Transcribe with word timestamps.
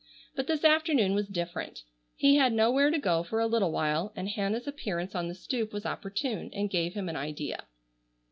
But 0.35 0.47
this 0.47 0.63
afternoon 0.65 1.13
was 1.13 1.27
different. 1.27 1.83
He 2.15 2.37
had 2.37 2.53
nowhere 2.53 2.89
to 2.89 2.97
go 2.97 3.21
for 3.21 3.39
a 3.39 3.45
little 3.45 3.71
while, 3.71 4.11
and 4.15 4.29
Hannah's 4.29 4.65
appearance 4.65 5.13
on 5.13 5.27
the 5.27 5.35
stoop 5.35 5.71
was 5.71 5.85
opportune 5.85 6.49
and 6.53 6.71
gave 6.71 6.95
him 6.95 7.07
an 7.07 7.15
idea. 7.17 7.67